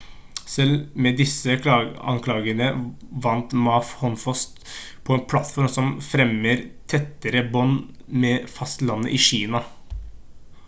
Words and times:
selv 0.51 0.71
med 1.07 1.17
disse 1.21 1.55
anklagene 2.13 2.69
vant 3.25 3.51
ma 3.65 3.75
håndfast 3.99 4.57
på 5.09 5.17
en 5.17 5.21
plattform 5.33 5.69
som 5.75 5.91
fremmer 6.07 6.63
tettere 6.95 7.43
bånd 7.57 8.03
med 8.25 8.49
fastlandet 8.55 9.15
i 9.19 9.21
kina 9.27 9.63